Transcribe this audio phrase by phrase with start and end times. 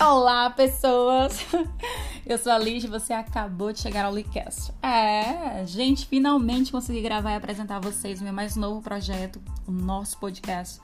[0.00, 1.44] Olá, pessoas!
[2.24, 4.72] Eu sou a Liz e você acabou de chegar ao Licast.
[4.80, 9.72] É, gente, finalmente consegui gravar e apresentar a vocês o meu mais novo projeto, o
[9.72, 10.80] nosso podcast.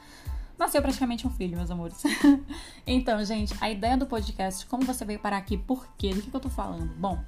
[0.58, 2.02] Nasceu praticamente um filho, meus amores.
[2.84, 6.12] então, gente, a ideia do podcast, como você veio parar aqui, por quê?
[6.12, 6.92] Do que, que eu tô falando?
[6.96, 7.22] Bom,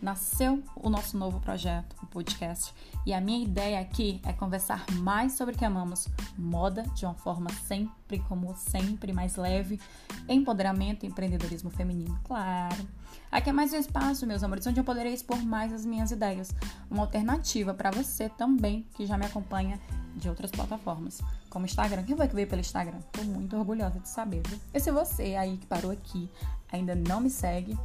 [0.00, 2.74] nasceu o nosso novo projeto, o podcast.
[3.04, 7.14] E a minha ideia aqui é conversar mais sobre o que amamos, moda de uma
[7.14, 9.80] forma sempre, como sempre, mais leve,
[10.28, 12.86] empoderamento e empreendedorismo feminino, claro.
[13.30, 16.50] Aqui é mais um espaço, meus amores, onde eu poderei expor mais as minhas ideias,
[16.90, 19.78] uma alternativa para você também que já me acompanha
[20.16, 22.02] de outras plataformas, como Instagram.
[22.04, 22.98] Quem foi que veio pelo Instagram?
[23.12, 24.58] Tô muito orgulhosa de saber, viu?
[24.72, 26.28] E se você aí que parou aqui
[26.72, 27.78] ainda não me segue,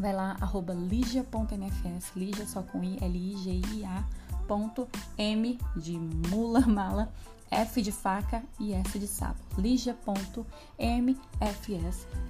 [0.00, 4.04] vai lá, arroba ligia.mfs, ligia só com i, L-I-G-I-A,
[4.46, 7.12] ponto M de mula, mala,
[7.50, 10.06] F de faca e S de sapo, ligia.mfs.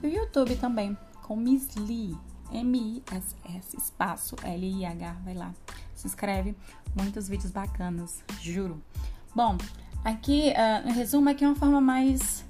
[0.03, 2.17] E o YouTube também, com Miss Lee,
[2.53, 5.53] M-I-S-S, espaço L-I-H, vai lá,
[5.95, 6.57] se inscreve,
[6.95, 8.83] muitos vídeos bacanas, juro.
[9.35, 9.57] Bom,
[10.05, 12.45] aqui, uh, resumo, aqui é uma forma mais,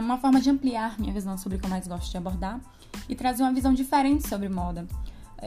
[0.00, 2.60] uma forma de ampliar minha visão sobre o que eu mais gosto de abordar,
[3.08, 4.86] e trazer uma visão diferente sobre moda.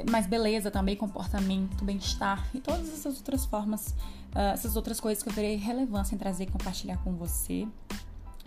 [0.09, 3.95] Mais beleza também, comportamento, bem-estar e todas essas outras formas,
[4.35, 7.67] uh, essas outras coisas que eu terei relevância em trazer e compartilhar com você.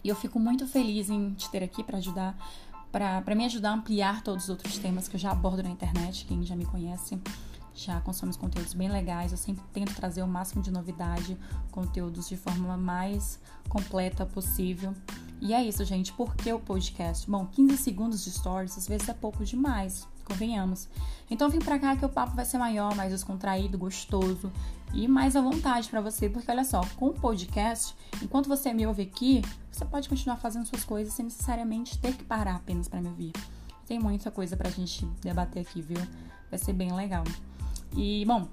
[0.04, 2.36] E eu fico muito feliz em te ter aqui para ajudar,
[2.92, 6.24] para me ajudar a ampliar todos os outros temas que eu já abordo na internet.
[6.26, 7.20] Quem já me conhece
[7.74, 9.32] já consome conteúdos bem legais.
[9.32, 11.36] Eu sempre tento trazer o máximo de novidade,
[11.70, 14.94] conteúdos de forma mais completa possível.
[15.44, 16.12] E é isso, gente.
[16.12, 17.28] Por que o podcast?
[17.28, 20.88] Bom, 15 segundos de stories às vezes é pouco demais, convenhamos.
[21.28, 24.52] Então vim pra cá que o papo vai ser maior, mais descontraído, gostoso
[24.94, 28.86] e mais à vontade para você, porque olha só, com o podcast, enquanto você me
[28.86, 33.00] ouve aqui, você pode continuar fazendo suas coisas sem necessariamente ter que parar apenas para
[33.00, 33.32] me ouvir.
[33.84, 35.98] Tem muita coisa pra gente debater aqui, viu?
[36.50, 37.24] Vai ser bem legal.
[37.96, 38.46] E, bom,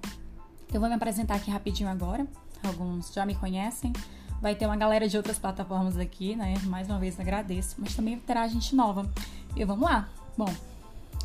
[0.73, 2.25] eu vou me apresentar aqui rapidinho agora.
[2.63, 3.93] Alguns já me conhecem.
[4.41, 6.53] Vai ter uma galera de outras plataformas aqui, né?
[6.65, 9.09] Mais uma vez agradeço, mas também terá gente nova.
[9.55, 10.07] E vamos lá.
[10.37, 10.47] Bom,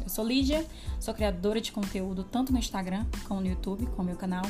[0.03, 0.67] eu sou Lídia,
[0.99, 4.45] sou criadora de conteúdo tanto no Instagram como no YouTube, com o meu canal.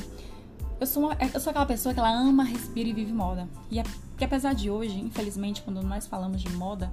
[0.80, 3.46] Eu sou, uma, eu sou aquela pessoa que ela ama, respira e vive moda.
[3.70, 3.82] E é,
[4.16, 6.90] que apesar de hoje, infelizmente, quando nós falamos de moda,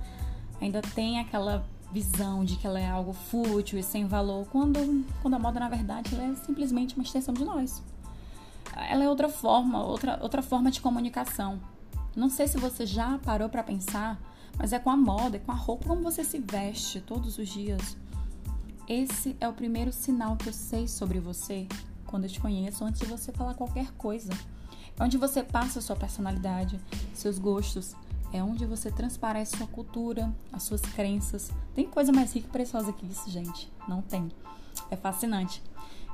[0.60, 5.36] ainda tem aquela visão de que ela é algo fútil e sem valor, quando, quando
[5.36, 7.82] a moda, na verdade, é simplesmente uma extensão de nós
[8.76, 11.60] ela é outra forma, outra, outra forma de comunicação.
[12.16, 14.20] Não sei se você já parou para pensar,
[14.58, 17.48] mas é com a moda, é com a roupa como você se veste todos os
[17.48, 17.98] dias.
[18.88, 21.68] Esse é o primeiro sinal que eu sei sobre você
[22.06, 24.32] quando eu te conheço, antes de você falar qualquer coisa.
[25.00, 26.80] É onde você passa a sua personalidade,
[27.14, 27.96] seus gostos,
[28.34, 31.52] é onde você transparece sua cultura, as suas crenças.
[31.74, 33.72] Tem coisa mais rica e preciosa que isso, gente?
[33.88, 34.30] Não tem.
[34.90, 35.62] É fascinante.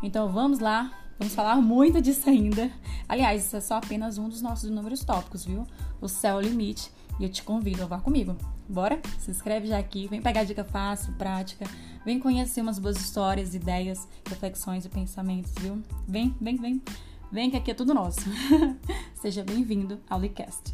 [0.02, 2.72] Então vamos lá, vamos falar muito disso ainda.
[3.08, 5.66] Aliás, isso é só apenas um dos nossos inúmeros tópicos, viu?
[6.00, 6.92] O céu é o limite.
[7.20, 8.36] E eu te convido a vá comigo.
[8.70, 9.02] Bora?
[9.18, 11.66] Se inscreve já aqui, vem pegar dica fácil, prática,
[12.06, 15.82] vem conhecer umas boas histórias, ideias, reflexões e pensamentos, viu?
[16.08, 16.82] Vem, vem, vem.
[17.32, 18.22] Vem que aqui é tudo nosso.
[19.16, 20.74] Seja bem-vindo ao Licast.